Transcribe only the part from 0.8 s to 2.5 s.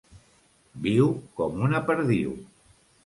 Viu com una perdiu.